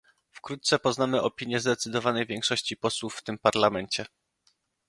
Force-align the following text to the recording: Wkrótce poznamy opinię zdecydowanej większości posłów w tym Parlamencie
Wkrótce 0.31 0.79
poznamy 0.79 1.21
opinię 1.21 1.59
zdecydowanej 1.59 2.25
większości 2.25 2.77
posłów 2.77 3.15
w 3.15 3.23
tym 3.23 3.37
Parlamencie 3.37 4.05